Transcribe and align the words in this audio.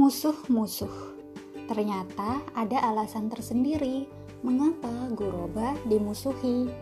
Musuh-musuh. 0.00 1.12
Ternyata 1.68 2.40
ada 2.56 2.88
alasan 2.88 3.28
tersendiri 3.28 4.08
mengapa 4.40 4.88
Guroba 5.12 5.76
dimusuhi. 5.92 6.72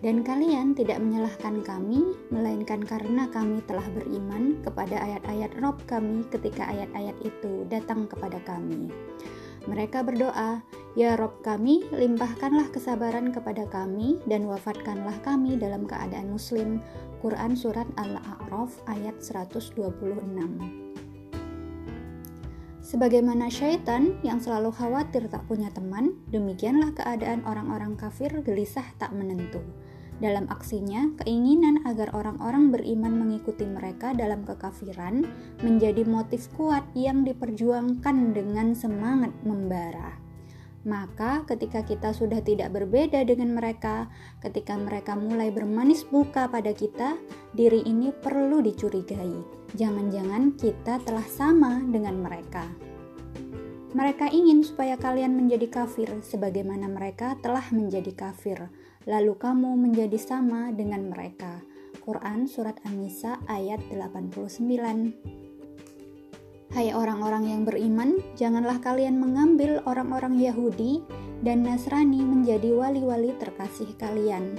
Dan 0.00 0.24
kalian 0.24 0.72
tidak 0.72 0.96
menyalahkan 1.04 1.60
kami, 1.60 2.00
melainkan 2.32 2.80
karena 2.80 3.28
kami 3.28 3.60
telah 3.68 3.84
beriman 3.92 4.56
kepada 4.64 5.04
ayat-ayat 5.04 5.52
Rob 5.60 5.84
kami 5.84 6.24
ketika 6.32 6.64
ayat-ayat 6.72 7.12
itu 7.20 7.68
datang 7.68 8.08
kepada 8.08 8.40
kami. 8.48 8.88
Mereka 9.68 10.00
berdoa, 10.00 10.64
Ya 10.96 11.12
Rob 11.20 11.44
kami, 11.44 11.84
limpahkanlah 11.92 12.72
kesabaran 12.72 13.36
kepada 13.36 13.68
kami 13.68 14.16
dan 14.24 14.48
wafatkanlah 14.48 15.20
kami 15.20 15.60
dalam 15.60 15.84
keadaan 15.84 16.32
muslim. 16.32 16.80
Quran 17.20 17.52
Surat 17.52 17.86
Al-A'raf 18.00 18.80
ayat 18.88 19.20
126 19.20 20.91
Sebagaimana 22.92 23.48
syaitan 23.48 24.20
yang 24.20 24.36
selalu 24.36 24.68
khawatir 24.68 25.24
tak 25.32 25.48
punya 25.48 25.72
teman, 25.72 26.12
demikianlah 26.28 26.92
keadaan 26.92 27.40
orang-orang 27.48 27.96
kafir 27.96 28.28
gelisah 28.44 28.84
tak 29.00 29.16
menentu. 29.16 29.64
Dalam 30.20 30.44
aksinya, 30.52 31.08
keinginan 31.24 31.88
agar 31.88 32.12
orang-orang 32.12 32.68
beriman 32.68 33.16
mengikuti 33.16 33.64
mereka 33.64 34.12
dalam 34.12 34.44
kekafiran 34.44 35.24
menjadi 35.64 36.04
motif 36.04 36.52
kuat 36.52 36.84
yang 36.92 37.24
diperjuangkan 37.24 38.36
dengan 38.36 38.76
semangat 38.76 39.32
membara. 39.40 40.20
Maka, 40.84 41.48
ketika 41.48 41.88
kita 41.88 42.12
sudah 42.12 42.44
tidak 42.44 42.76
berbeda 42.76 43.24
dengan 43.24 43.56
mereka, 43.56 44.12
ketika 44.44 44.76
mereka 44.76 45.16
mulai 45.16 45.48
bermanis 45.48 46.04
buka 46.04 46.44
pada 46.44 46.76
kita, 46.76 47.16
diri 47.56 47.88
ini 47.88 48.12
perlu 48.12 48.60
dicurigai. 48.60 49.61
Jangan-jangan 49.72 50.52
kita 50.60 51.00
telah 51.00 51.24
sama 51.24 51.80
dengan 51.80 52.20
mereka. 52.20 52.68
Mereka 53.92 54.28
ingin 54.32 54.64
supaya 54.64 54.96
kalian 54.96 55.36
menjadi 55.36 55.68
kafir, 55.68 56.08
sebagaimana 56.24 56.88
mereka 56.88 57.36
telah 57.40 57.64
menjadi 57.72 58.12
kafir 58.12 58.68
lalu 59.06 59.34
kamu 59.34 59.74
menjadi 59.74 60.18
sama 60.18 60.70
dengan 60.70 61.10
mereka. 61.10 61.58
Quran 62.02 62.46
Surat 62.50 62.78
An-Nisa 62.86 63.38
ayat 63.50 63.82
89 63.90 64.62
Hai 66.72 66.88
orang-orang 66.96 67.52
yang 67.52 67.68
beriman, 67.68 68.16
janganlah 68.32 68.80
kalian 68.80 69.20
mengambil 69.20 69.84
orang-orang 69.84 70.40
Yahudi 70.40 71.04
dan 71.44 71.68
Nasrani 71.68 72.24
menjadi 72.24 72.72
wali-wali 72.72 73.36
terkasih 73.36 73.92
kalian. 74.00 74.56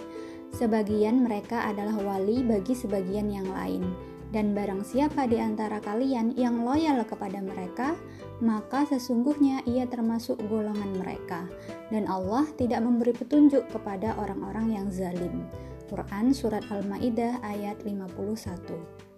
Sebagian 0.53 1.25
mereka 1.25 1.65
adalah 1.65 1.97
wali 1.97 2.45
bagi 2.45 2.77
sebagian 2.77 3.33
yang 3.33 3.49
lain 3.49 4.12
dan 4.33 4.57
barang 4.57 4.81
siapa 4.81 5.29
di 5.29 5.37
antara 5.37 5.77
kalian 5.77 6.33
yang 6.33 6.65
loyal 6.65 7.05
kepada 7.05 7.37
mereka, 7.37 7.93
maka 8.41 8.81
sesungguhnya 8.89 9.61
ia 9.69 9.85
termasuk 9.85 10.41
golongan 10.49 10.97
mereka, 10.97 11.45
dan 11.93 12.09
Allah 12.09 12.49
tidak 12.57 12.81
memberi 12.81 13.13
petunjuk 13.13 13.69
kepada 13.69 14.17
orang-orang 14.17 14.73
yang 14.73 14.89
zalim. 14.89 15.45
Quran 15.85 16.33
Surat 16.33 16.65
Al-Ma'idah 16.73 17.45
ayat 17.45 17.85
51 17.85 19.13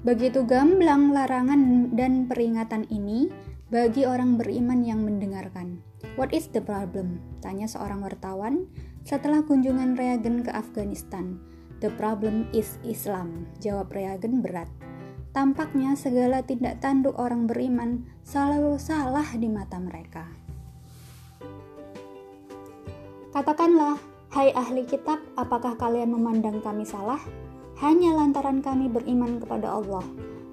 Begitu 0.00 0.40
gamblang 0.48 1.12
larangan 1.12 1.92
dan 1.92 2.24
peringatan 2.24 2.88
ini 2.88 3.28
bagi 3.68 4.08
orang 4.08 4.40
beriman 4.40 4.80
yang 4.80 5.04
mendengarkan. 5.04 5.84
What 6.16 6.32
is 6.32 6.48
the 6.48 6.64
problem? 6.64 7.20
Tanya 7.44 7.68
seorang 7.68 8.00
wartawan 8.00 8.64
setelah 9.04 9.44
kunjungan 9.44 10.00
Reagan 10.00 10.40
ke 10.40 10.48
Afghanistan. 10.56 11.36
The 11.80 11.88
problem 11.96 12.44
is 12.52 12.76
Islam, 12.84 13.48
jawab 13.56 13.88
Reagan 13.96 14.44
berat. 14.44 14.68
Tampaknya 15.32 15.96
segala 15.96 16.44
tindak 16.44 16.84
tanduk 16.84 17.16
orang 17.16 17.48
beriman 17.48 18.04
selalu 18.20 18.76
salah 18.76 19.24
di 19.32 19.48
mata 19.48 19.80
mereka. 19.80 20.28
Katakanlah, 23.32 23.96
hai 24.36 24.52
ahli 24.52 24.84
kitab, 24.84 25.24
apakah 25.40 25.80
kalian 25.80 26.12
memandang 26.12 26.60
kami 26.60 26.84
salah? 26.84 27.22
Hanya 27.80 28.12
lantaran 28.12 28.60
kami 28.60 28.92
beriman 28.92 29.40
kepada 29.40 29.72
Allah, 29.72 30.04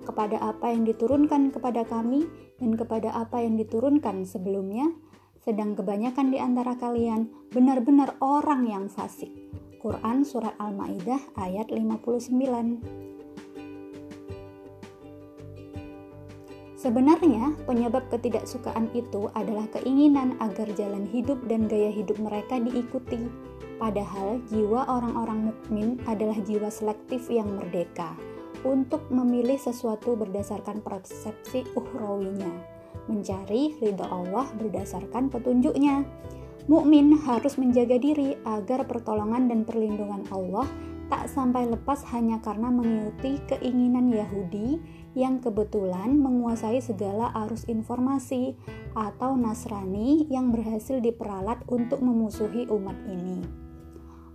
kepada 0.07 0.39
apa 0.39 0.71
yang 0.71 0.87
diturunkan 0.87 1.51
kepada 1.51 1.83
kami, 1.83 2.23
dan 2.55 2.79
kepada 2.79 3.11
apa 3.11 3.43
yang 3.43 3.59
diturunkan 3.59 4.23
sebelumnya, 4.23 4.95
sedang 5.43 5.75
kebanyakan 5.75 6.31
di 6.31 6.39
antara 6.39 6.79
kalian 6.79 7.27
benar-benar 7.51 8.16
orang 8.23 8.63
yang 8.63 8.87
fasik 8.87 9.47
Quran 9.87 10.27
Surat 10.27 10.51
Al-Ma'idah 10.59 11.39
ayat 11.39 11.71
59 11.71 12.35
Sebenarnya, 16.75 17.55
penyebab 17.63 18.03
ketidaksukaan 18.11 18.91
itu 18.91 19.31
adalah 19.31 19.63
keinginan 19.71 20.35
agar 20.43 20.67
jalan 20.75 21.07
hidup 21.07 21.39
dan 21.47 21.71
gaya 21.71 21.87
hidup 21.87 22.19
mereka 22.19 22.59
diikuti. 22.59 23.31
Padahal, 23.79 24.43
jiwa 24.51 24.91
orang-orang 24.91 25.55
mukmin 25.55 25.95
adalah 26.03 26.35
jiwa 26.43 26.67
selektif 26.67 27.31
yang 27.31 27.47
merdeka 27.55 28.11
untuk 28.67 29.07
memilih 29.07 29.55
sesuatu 29.55 30.19
berdasarkan 30.19 30.83
persepsi 30.83 31.63
uhrawinya, 31.79 32.51
mencari 33.07 33.79
ridha 33.79 34.03
Allah 34.03 34.51
berdasarkan 34.51 35.31
petunjuknya. 35.31 36.03
Mukmin 36.67 37.16
harus 37.23 37.55
menjaga 37.55 37.95
diri 37.95 38.35
agar 38.44 38.83
pertolongan 38.91 39.47
dan 39.47 39.63
perlindungan 39.63 40.28
Allah 40.35 40.67
tak 41.07 41.31
sampai 41.31 41.63
lepas 41.63 42.03
hanya 42.11 42.44
karena 42.44 42.67
mengikuti 42.67 43.39
keinginan 43.47 44.11
Yahudi 44.11 44.75
yang 45.16 45.39
kebetulan 45.39 46.19
menguasai 46.19 46.83
segala 46.83 47.31
arus 47.47 47.63
informasi 47.72 48.59
atau 49.00 49.39
Nasrani 49.39 50.28
yang 50.28 50.51
berhasil 50.51 51.00
diperalat 51.00 51.63
untuk 51.72 52.03
memusuhi 52.03 52.67
umat 52.67 52.99
ini. 53.07 53.47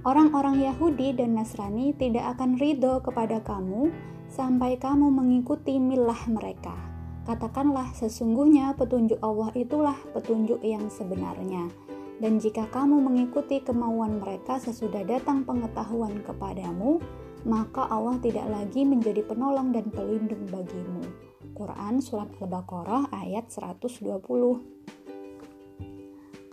Orang-orang 0.09 0.65
Yahudi 0.65 1.13
dan 1.13 1.37
Nasrani 1.37 1.93
tidak 2.01 2.41
akan 2.41 2.57
ridho 2.57 3.05
kepada 3.05 3.45
kamu 3.45 3.93
sampai 4.33 4.81
kamu 4.81 5.13
mengikuti 5.13 5.77
milah 5.77 6.25
mereka. 6.33 6.73
Katakanlah 7.29 7.93
sesungguhnya 7.93 8.73
petunjuk 8.81 9.21
Allah 9.21 9.53
itulah 9.53 10.01
petunjuk 10.17 10.65
yang 10.65 10.89
sebenarnya 10.89 11.92
dan 12.23 12.39
jika 12.39 12.71
kamu 12.71 13.03
mengikuti 13.03 13.59
kemauan 13.59 14.23
mereka 14.23 14.63
sesudah 14.63 15.03
datang 15.03 15.43
pengetahuan 15.43 16.23
kepadamu, 16.23 17.03
maka 17.43 17.91
Allah 17.91 18.15
tidak 18.23 18.47
lagi 18.47 18.87
menjadi 18.87 19.27
penolong 19.27 19.75
dan 19.75 19.91
pelindung 19.91 20.47
bagimu. 20.47 21.03
Quran 21.59 21.99
Surat 21.99 22.31
Al-Baqarah 22.39 23.11
ayat 23.11 23.51
120 23.51 24.23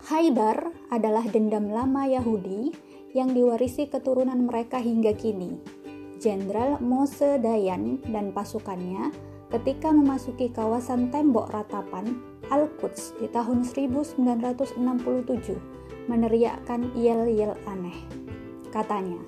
Khaybar 0.10 0.58
adalah 0.90 1.22
dendam 1.30 1.70
lama 1.70 2.10
Yahudi 2.10 2.74
yang 3.14 3.38
diwarisi 3.38 3.86
keturunan 3.94 4.50
mereka 4.50 4.82
hingga 4.82 5.14
kini. 5.14 5.54
Jenderal 6.18 6.82
Mose 6.82 7.38
Dayan 7.38 8.02
dan 8.10 8.34
pasukannya 8.34 9.14
ketika 9.54 9.94
memasuki 9.94 10.50
kawasan 10.50 11.14
tembok 11.14 11.54
ratapan 11.54 12.29
Al-Quds 12.50 13.22
di 13.22 13.30
tahun 13.30 13.62
1967 13.62 14.82
meneriakkan 16.10 16.90
yel-yel 16.98 17.54
aneh. 17.70 17.98
Katanya, 18.74 19.22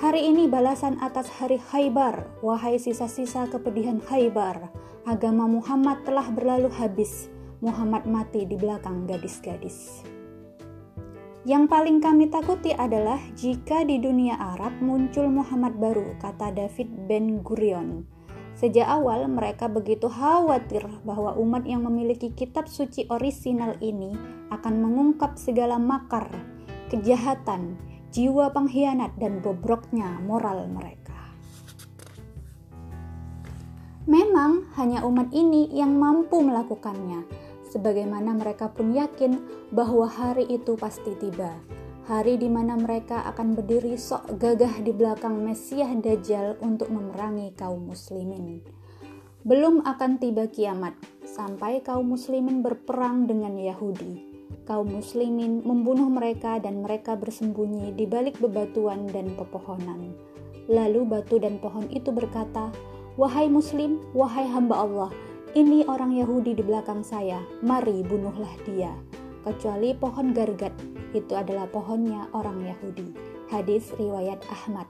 Hari 0.00 0.32
ini 0.32 0.48
balasan 0.48 0.96
atas 1.04 1.28
hari 1.28 1.60
Khaybar, 1.60 2.40
wahai 2.40 2.80
sisa-sisa 2.80 3.44
kepedihan 3.52 4.00
Khaybar. 4.00 4.72
Agama 5.04 5.44
Muhammad 5.44 6.00
telah 6.08 6.24
berlalu 6.32 6.72
habis. 6.72 7.28
Muhammad 7.60 8.08
mati 8.08 8.48
di 8.48 8.56
belakang 8.56 9.04
gadis-gadis. 9.04 10.00
Yang 11.44 11.68
paling 11.68 12.00
kami 12.00 12.32
takuti 12.32 12.72
adalah 12.72 13.20
jika 13.36 13.84
di 13.84 14.00
dunia 14.00 14.40
Arab 14.40 14.80
muncul 14.80 15.28
Muhammad 15.28 15.76
baru, 15.76 16.16
kata 16.16 16.48
David 16.56 16.88
Ben 17.04 17.44
Gurion 17.44 18.08
Sejak 18.60 18.92
awal 18.92 19.24
mereka 19.24 19.72
begitu 19.72 20.12
khawatir 20.12 20.84
bahwa 21.00 21.32
umat 21.40 21.64
yang 21.64 21.80
memiliki 21.88 22.28
kitab 22.28 22.68
suci 22.68 23.08
orisinal 23.08 23.80
ini 23.80 24.12
akan 24.52 24.84
mengungkap 24.84 25.40
segala 25.40 25.80
makar, 25.80 26.28
kejahatan, 26.92 27.80
jiwa 28.12 28.52
pengkhianat 28.52 29.16
dan 29.16 29.40
bobroknya 29.40 30.20
moral 30.28 30.68
mereka. 30.68 31.16
Memang 34.04 34.68
hanya 34.76 35.08
umat 35.08 35.32
ini 35.32 35.72
yang 35.72 35.96
mampu 35.96 36.44
melakukannya, 36.44 37.24
sebagaimana 37.72 38.36
mereka 38.36 38.68
pun 38.68 38.92
yakin 38.92 39.40
bahwa 39.72 40.04
hari 40.04 40.44
itu 40.52 40.76
pasti 40.76 41.16
tiba 41.16 41.56
hari 42.10 42.42
di 42.42 42.50
mana 42.50 42.74
mereka 42.74 43.22
akan 43.22 43.54
berdiri 43.54 43.94
sok 43.94 44.34
gagah 44.42 44.82
di 44.82 44.90
belakang 44.90 45.46
Mesias 45.46 45.94
Dajjal 46.02 46.58
untuk 46.58 46.90
memerangi 46.90 47.54
kaum 47.54 47.86
muslimin. 47.86 48.66
Belum 49.46 49.78
akan 49.86 50.18
tiba 50.18 50.50
kiamat 50.50 50.98
sampai 51.22 51.86
kaum 51.86 52.10
muslimin 52.10 52.66
berperang 52.66 53.30
dengan 53.30 53.54
Yahudi. 53.54 54.26
Kaum 54.66 54.90
muslimin 54.90 55.62
membunuh 55.62 56.10
mereka 56.10 56.58
dan 56.58 56.82
mereka 56.82 57.14
bersembunyi 57.14 57.94
di 57.94 58.10
balik 58.10 58.42
bebatuan 58.42 59.06
dan 59.14 59.30
pepohonan. 59.38 60.10
Lalu 60.66 61.06
batu 61.06 61.38
dan 61.38 61.62
pohon 61.62 61.86
itu 61.94 62.10
berkata, 62.10 62.74
Wahai 63.14 63.46
Muslim, 63.46 64.02
wahai 64.18 64.50
hamba 64.50 64.82
Allah, 64.82 65.10
ini 65.54 65.86
orang 65.86 66.14
Yahudi 66.14 66.58
di 66.58 66.62
belakang 66.66 67.06
saya, 67.06 67.38
mari 67.62 68.02
bunuhlah 68.02 68.54
dia. 68.66 68.90
Kecuali 69.40 69.96
pohon 69.96 70.36
gargat, 70.36 70.76
itu 71.16 71.32
adalah 71.32 71.64
pohonnya 71.64 72.28
orang 72.36 72.60
Yahudi. 72.60 73.16
Hadis 73.48 73.88
riwayat 73.96 74.44
Ahmad. 74.52 74.84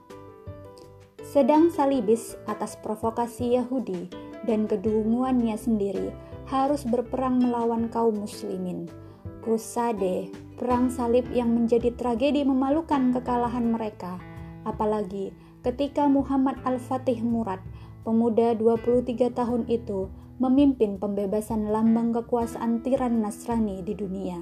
Sedang 1.23 1.71
salibis 1.71 2.35
atas 2.43 2.75
provokasi 2.83 3.55
Yahudi 3.55 4.11
dan 4.43 4.67
kedunguannya 4.67 5.55
sendiri 5.55 6.11
harus 6.51 6.83
berperang 6.83 7.39
melawan 7.39 7.87
kaum 7.87 8.27
muslimin. 8.27 8.91
Crusade, 9.39 10.27
perang 10.59 10.91
salib 10.91 11.25
yang 11.31 11.55
menjadi 11.55 11.95
tragedi 11.95 12.43
memalukan 12.43 13.15
kekalahan 13.15 13.71
mereka. 13.71 14.19
Apalagi 14.67 15.31
ketika 15.65 16.05
Muhammad 16.11 16.59
Al-Fatih 16.67 17.23
Murad, 17.23 17.63
pemuda 18.03 18.53
23 18.53 19.31
tahun 19.31 19.65
itu, 19.71 20.11
memimpin 20.41 20.97
pembebasan 20.97 21.69
lambang 21.69 22.17
kekuasaan 22.17 22.81
tiran 22.81 23.21
Nasrani 23.21 23.85
di 23.85 23.93
dunia, 23.93 24.41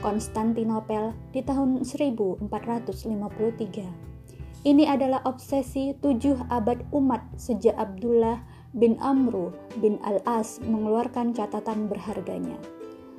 Konstantinopel 0.00 1.12
di 1.36 1.44
tahun 1.44 1.84
1453. 1.84 4.64
Ini 4.64 4.88
adalah 4.88 5.20
obsesi 5.28 5.92
tujuh 6.00 6.48
abad 6.48 6.88
umat 6.96 7.20
sejak 7.36 7.76
Abdullah 7.76 8.40
bin 8.72 8.96
Amru 9.04 9.52
bin 9.84 10.00
Al-As 10.00 10.64
mengeluarkan 10.64 11.36
catatan 11.36 11.92
berharganya. 11.92 12.56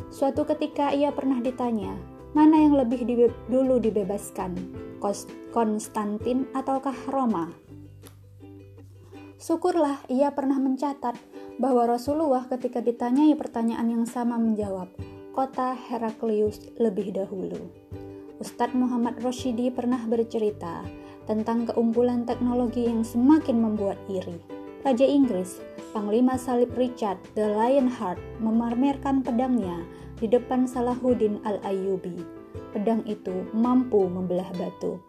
Suatu 0.10 0.50
ketika 0.50 0.98
ia 0.98 1.14
pernah 1.14 1.38
ditanya, 1.46 1.94
mana 2.34 2.58
yang 2.58 2.74
lebih 2.74 3.06
di, 3.06 3.30
dulu 3.54 3.78
dibebaskan, 3.78 4.58
Konstantin 5.54 6.50
ataukah 6.58 6.98
Roma? 7.06 7.54
Syukurlah 9.38 10.02
ia 10.10 10.34
pernah 10.34 10.58
mencatat 10.58 11.35
bahwa 11.56 11.88
Rasulullah 11.88 12.44
ketika 12.52 12.84
ditanyai 12.84 13.36
pertanyaan 13.40 13.88
yang 13.88 14.06
sama 14.08 14.36
menjawab, 14.36 14.92
kota 15.32 15.76
Heraklius 15.76 16.72
lebih 16.80 17.16
dahulu. 17.16 17.72
Ustadz 18.40 18.76
Muhammad 18.76 19.20
Roshidi 19.24 19.72
pernah 19.72 20.00
bercerita 20.04 20.84
tentang 21.24 21.68
keunggulan 21.72 22.28
teknologi 22.28 22.88
yang 22.88 23.08
semakin 23.08 23.64
membuat 23.64 24.00
iri. 24.12 24.36
Raja 24.86 25.08
Inggris, 25.08 25.64
Panglima 25.96 26.38
Salib 26.38 26.76
Richard 26.78 27.18
the 27.34 27.48
Lionheart 27.48 28.20
memamerkan 28.38 29.26
pedangnya 29.26 29.82
di 30.20 30.30
depan 30.30 30.70
Salahuddin 30.70 31.42
al-Ayyubi. 31.42 32.22
Pedang 32.76 33.02
itu 33.08 33.48
mampu 33.56 34.06
membelah 34.06 34.52
batu. 34.60 35.00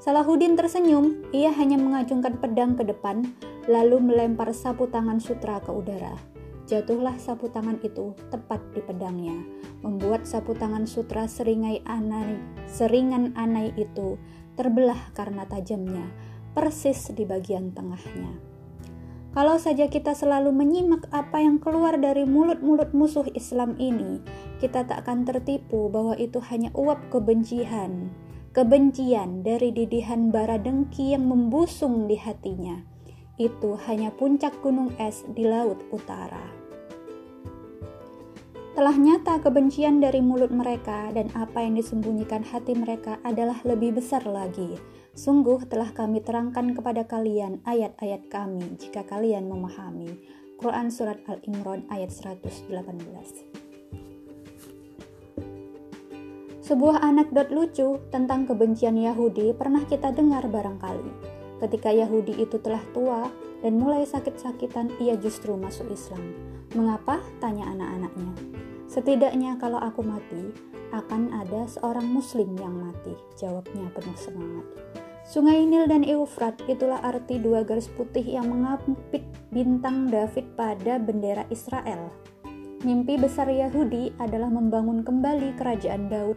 Salahuddin 0.00 0.56
tersenyum, 0.56 1.24
ia 1.32 1.52
hanya 1.54 1.78
mengacungkan 1.80 2.36
pedang 2.40 2.76
ke 2.76 2.84
depan, 2.84 3.24
lalu 3.64 3.96
melempar 4.00 4.52
sapu 4.52 4.84
tangan 4.92 5.16
sutra 5.20 5.60
ke 5.64 5.72
udara. 5.72 6.12
Jatuhlah 6.64 7.20
sapu 7.20 7.52
tangan 7.52 7.76
itu 7.84 8.16
tepat 8.32 8.60
di 8.72 8.80
pedangnya, 8.80 9.36
membuat 9.84 10.24
sapu 10.24 10.56
tangan 10.56 10.88
sutra 10.88 11.28
seringai 11.28 11.84
anai, 11.84 12.40
seringan 12.64 13.36
anai 13.36 13.76
itu 13.76 14.16
terbelah 14.56 15.12
karena 15.12 15.44
tajamnya, 15.44 16.08
persis 16.56 17.12
di 17.12 17.28
bagian 17.28 17.76
tengahnya. 17.76 18.32
Kalau 19.36 19.58
saja 19.60 19.90
kita 19.90 20.14
selalu 20.14 20.54
menyimak 20.54 21.10
apa 21.10 21.42
yang 21.42 21.60
keluar 21.60 22.00
dari 22.00 22.24
mulut-mulut 22.24 22.94
musuh 22.96 23.28
Islam 23.36 23.76
ini, 23.76 24.24
kita 24.62 24.88
tak 24.88 25.04
akan 25.04 25.28
tertipu 25.28 25.92
bahwa 25.92 26.16
itu 26.16 26.40
hanya 26.48 26.72
uap 26.72 27.12
kebencian, 27.12 28.08
kebencian 28.56 29.44
dari 29.44 29.68
didihan 29.74 30.32
bara 30.32 30.56
dengki 30.56 31.12
yang 31.12 31.28
membusung 31.28 32.06
di 32.08 32.16
hatinya 32.16 32.93
itu 33.34 33.74
hanya 33.90 34.14
puncak 34.14 34.54
gunung 34.62 34.94
es 35.02 35.26
di 35.34 35.42
laut 35.42 35.82
utara. 35.90 36.64
Telah 38.74 38.98
nyata 38.98 39.38
kebencian 39.38 40.02
dari 40.02 40.18
mulut 40.18 40.50
mereka 40.50 41.06
dan 41.14 41.30
apa 41.38 41.62
yang 41.62 41.78
disembunyikan 41.78 42.42
hati 42.42 42.74
mereka 42.74 43.22
adalah 43.22 43.62
lebih 43.62 43.94
besar 44.02 44.26
lagi. 44.26 44.74
Sungguh 45.14 45.62
telah 45.70 45.94
kami 45.94 46.18
terangkan 46.18 46.74
kepada 46.74 47.06
kalian 47.06 47.62
ayat-ayat 47.62 48.26
kami 48.26 48.74
jika 48.74 49.06
kalian 49.06 49.46
memahami. 49.46 50.18
Quran 50.58 50.90
Surat 50.90 51.22
Al-Imran 51.30 51.86
ayat 51.90 52.10
118 52.10 52.66
Sebuah 56.64 57.04
anekdot 57.04 57.52
lucu 57.52 58.00
tentang 58.08 58.48
kebencian 58.48 58.96
Yahudi 58.96 59.52
pernah 59.52 59.84
kita 59.84 60.10
dengar 60.10 60.48
barangkali. 60.48 61.33
Ketika 61.62 61.94
Yahudi 61.94 62.34
itu 62.42 62.58
telah 62.58 62.82
tua 62.90 63.30
dan 63.62 63.78
mulai 63.78 64.02
sakit-sakitan, 64.04 64.98
ia 64.98 65.14
justru 65.14 65.54
masuk 65.54 65.90
Islam. 65.94 66.34
Mengapa? 66.74 67.22
Tanya 67.38 67.70
anak-anaknya. 67.70 68.34
Setidaknya 68.90 69.58
kalau 69.58 69.78
aku 69.78 70.02
mati, 70.02 70.54
akan 70.94 71.34
ada 71.34 71.66
seorang 71.66 72.06
muslim 72.06 72.54
yang 72.54 72.74
mati, 72.78 73.14
jawabnya 73.34 73.90
penuh 73.90 74.14
semangat. 74.14 74.66
Sungai 75.24 75.64
Nil 75.64 75.88
dan 75.88 76.04
Eufrat 76.04 76.60
itulah 76.68 77.00
arti 77.00 77.40
dua 77.40 77.64
garis 77.64 77.88
putih 77.88 78.22
yang 78.22 78.52
mengampit 78.52 79.24
bintang 79.48 80.12
David 80.12 80.52
pada 80.52 81.00
bendera 81.00 81.48
Israel. 81.48 82.12
Mimpi 82.84 83.16
besar 83.16 83.48
Yahudi 83.48 84.12
adalah 84.20 84.52
membangun 84.52 85.00
kembali 85.00 85.56
kerajaan 85.56 86.12
Daud 86.12 86.36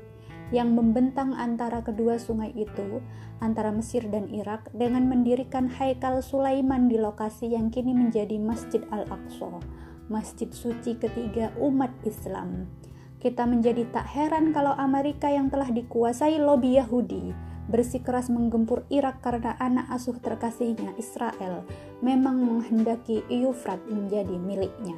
yang 0.50 0.74
membentang 0.74 1.36
antara 1.36 1.84
kedua 1.84 2.16
sungai 2.16 2.56
itu, 2.56 3.04
antara 3.44 3.70
Mesir 3.74 4.08
dan 4.08 4.32
Irak, 4.32 4.72
dengan 4.72 5.08
mendirikan 5.12 5.68
Haikal 5.68 6.24
Sulaiman 6.24 6.88
di 6.88 6.96
lokasi 6.96 7.52
yang 7.52 7.68
kini 7.68 7.92
menjadi 7.92 8.40
Masjid 8.40 8.84
Al-Aqsa, 8.90 9.60
masjid 10.08 10.48
suci 10.52 10.96
ketiga 10.96 11.52
umat 11.60 11.92
Islam. 12.08 12.72
Kita 13.18 13.50
menjadi 13.50 13.84
tak 13.92 14.08
heran 14.14 14.54
kalau 14.54 14.78
Amerika 14.78 15.28
yang 15.28 15.50
telah 15.50 15.68
dikuasai 15.68 16.38
lobi 16.38 16.78
Yahudi 16.78 17.34
bersikeras 17.68 18.32
menggempur 18.32 18.88
Irak 18.88 19.20
karena 19.20 19.60
anak 19.60 19.92
asuh 19.92 20.16
terkasihnya 20.24 20.96
Israel 20.96 21.68
memang 22.00 22.40
menghendaki 22.40 23.28
Eufrat 23.28 23.84
menjadi 23.92 24.40
miliknya. 24.40 24.96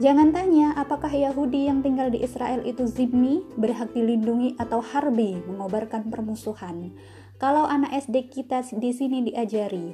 Jangan 0.00 0.32
tanya 0.32 0.72
apakah 0.80 1.12
Yahudi 1.12 1.68
yang 1.68 1.84
tinggal 1.84 2.08
di 2.08 2.24
Israel 2.24 2.64
itu 2.64 2.88
zimmi, 2.88 3.44
berhak 3.60 3.92
dilindungi 3.92 4.56
atau 4.56 4.80
harbi, 4.80 5.36
mengobarkan 5.44 6.08
permusuhan. 6.08 6.96
Kalau 7.36 7.68
anak 7.68 7.92
SD 8.08 8.32
kita 8.32 8.64
di 8.80 8.96
sini 8.96 9.28
diajari, 9.28 9.92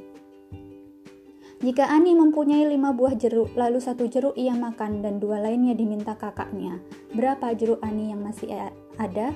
jika 1.58 1.90
Ani 1.90 2.14
mempunyai 2.14 2.70
lima 2.70 2.94
buah 2.94 3.18
jeruk, 3.18 3.58
lalu 3.58 3.82
satu 3.82 4.06
jeruk 4.06 4.38
ia 4.38 4.54
makan 4.54 5.02
dan 5.02 5.18
dua 5.18 5.42
lainnya 5.42 5.74
diminta 5.74 6.14
kakaknya, 6.14 6.78
berapa 7.10 7.50
jeruk 7.58 7.82
Ani 7.82 8.14
yang 8.14 8.22
masih 8.22 8.70
ada? 9.02 9.34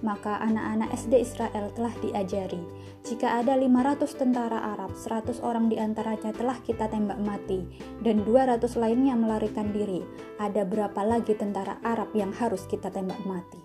Maka 0.00 0.40
anak-anak 0.42 0.92
SD 0.96 1.22
Israel 1.22 1.72
telah 1.76 1.94
diajari, 2.02 2.60
jika 3.06 3.38
ada 3.38 3.54
500 3.54 4.18
tentara 4.18 4.58
Arab, 4.76 4.92
100 4.98 5.38
orang 5.40 5.70
di 5.70 5.78
antaranya 5.78 6.34
telah 6.34 6.58
kita 6.60 6.90
tembak 6.90 7.22
mati, 7.22 7.64
dan 8.02 8.26
200 8.26 8.66
lainnya 8.76 9.14
melarikan 9.14 9.70
diri, 9.70 10.02
ada 10.42 10.66
berapa 10.66 11.00
lagi 11.06 11.32
tentara 11.38 11.78
Arab 11.86 12.10
yang 12.12 12.34
harus 12.34 12.66
kita 12.66 12.90
tembak 12.90 13.20
mati? 13.24 13.60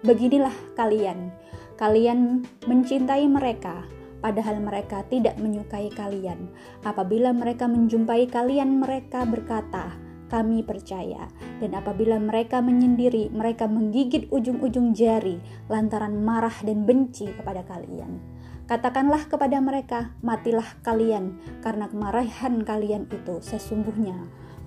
Beginilah 0.00 0.56
kalian, 0.80 1.28
kalian 1.76 2.48
mencintai 2.64 3.28
mereka, 3.28 3.84
padahal 4.24 4.60
mereka 4.60 5.04
tidak 5.08 5.36
menyukai 5.36 5.92
kalian. 5.92 6.48
Apabila 6.84 7.32
mereka 7.36 7.68
menjumpai 7.68 8.28
kalian, 8.28 8.80
mereka 8.80 9.28
berkata, 9.28 9.96
kami 10.30 10.62
percaya. 10.62 11.26
Dan 11.58 11.74
apabila 11.74 12.16
mereka 12.22 12.62
menyendiri, 12.62 13.28
mereka 13.34 13.66
menggigit 13.66 14.30
ujung-ujung 14.30 14.94
jari 14.94 15.42
lantaran 15.66 16.22
marah 16.22 16.54
dan 16.62 16.86
benci 16.86 17.28
kepada 17.34 17.66
kalian. 17.66 18.22
Katakanlah 18.70 19.26
kepada 19.26 19.58
mereka, 19.58 20.14
matilah 20.22 20.78
kalian, 20.86 21.42
karena 21.58 21.90
kemarahan 21.90 22.62
kalian 22.62 23.10
itu 23.10 23.42
sesungguhnya 23.42 24.14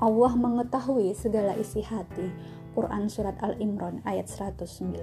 Allah 0.03 0.35
mengetahui 0.35 1.15
segala 1.15 1.55
isi 1.55 1.79
hati. 1.79 2.27
Quran 2.73 3.05
Surat 3.05 3.37
Al-Imran 3.39 4.01
ayat 4.01 4.25
119 4.25 4.97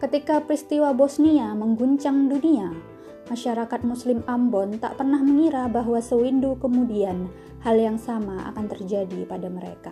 Ketika 0.00 0.44
peristiwa 0.44 0.96
Bosnia 0.96 1.52
mengguncang 1.52 2.28
dunia, 2.32 2.72
Masyarakat 3.26 3.82
Muslim 3.82 4.22
Ambon 4.30 4.78
tak 4.78 5.02
pernah 5.02 5.18
mengira 5.18 5.66
bahwa 5.66 5.98
sewindu 5.98 6.54
kemudian 6.62 7.26
hal 7.66 7.74
yang 7.74 7.98
sama 7.98 8.46
akan 8.54 8.70
terjadi 8.70 9.26
pada 9.26 9.50
mereka. 9.50 9.90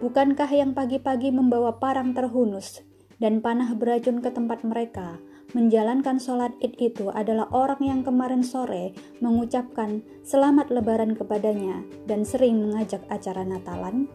Bukankah 0.00 0.48
yang 0.48 0.72
pagi-pagi 0.72 1.28
membawa 1.28 1.76
parang 1.76 2.16
terhunus 2.16 2.80
dan 3.20 3.44
panah 3.44 3.76
beracun 3.76 4.24
ke 4.24 4.32
tempat 4.32 4.64
mereka, 4.64 5.20
menjalankan 5.52 6.16
sholat 6.16 6.56
id 6.64 6.74
itu 6.80 7.12
adalah 7.12 7.52
orang 7.52 7.84
yang 7.84 8.00
kemarin 8.00 8.40
sore 8.40 8.96
mengucapkan 9.20 10.00
selamat 10.24 10.72
lebaran 10.72 11.12
kepadanya 11.12 11.84
dan 12.08 12.24
sering 12.24 12.64
mengajak 12.64 13.04
acara 13.12 13.44
Natalan? 13.44 14.08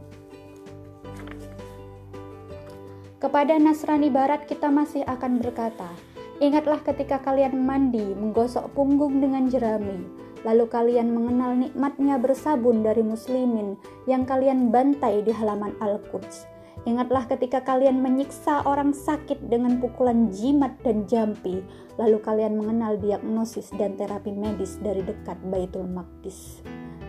Kepada 3.21 3.53
Nasrani 3.61 4.09
Barat 4.09 4.49
kita 4.49 4.73
masih 4.73 5.05
akan 5.05 5.37
berkata, 5.37 5.89
Ingatlah 6.37 6.85
ketika 6.85 7.17
kalian 7.25 7.65
mandi, 7.65 8.13
menggosok 8.13 8.69
punggung 8.77 9.17
dengan 9.17 9.49
jerami, 9.49 10.05
lalu 10.45 10.69
kalian 10.69 11.09
mengenal 11.09 11.57
nikmatnya 11.57 12.21
bersabun 12.21 12.85
dari 12.85 13.01
muslimin 13.01 13.73
yang 14.05 14.21
kalian 14.21 14.69
bantai 14.69 15.25
di 15.25 15.33
halaman 15.33 15.73
Al-Quds. 15.81 16.45
Ingatlah 16.85 17.25
ketika 17.25 17.65
kalian 17.65 18.05
menyiksa 18.05 18.61
orang 18.69 18.93
sakit 18.93 19.49
dengan 19.49 19.81
pukulan 19.81 20.29
jimat 20.29 20.77
dan 20.85 21.09
jampi, 21.09 21.65
lalu 21.97 22.21
kalian 22.21 22.53
mengenal 22.61 23.01
diagnosis 23.01 23.73
dan 23.73 23.97
terapi 23.97 24.29
medis 24.29 24.77
dari 24.77 25.01
dekat 25.01 25.41
Baitul 25.49 25.89
Maqdis. 25.89 26.61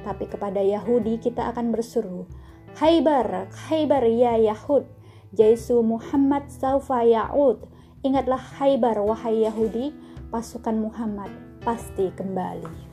Tapi 0.08 0.24
kepada 0.24 0.64
Yahudi 0.64 1.20
kita 1.20 1.52
akan 1.52 1.68
berseru, 1.68 2.24
Haibar, 2.80 3.52
Haibar 3.68 4.08
ya 4.08 4.40
Yahud, 4.40 4.88
Jaisu 5.36 5.84
Muhammad 5.84 6.48
saufa 6.48 7.04
ya'ud, 7.04 7.68
Ingatlah 7.98 8.38
Haibar 8.62 9.02
wahai 9.02 9.42
Yahudi, 9.42 9.90
pasukan 10.30 10.78
Muhammad 10.78 11.34
pasti 11.66 12.14
kembali. 12.14 12.87